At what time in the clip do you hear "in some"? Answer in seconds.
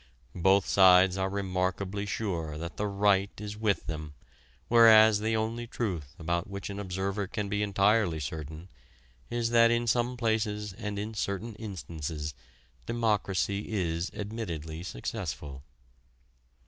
9.69-10.17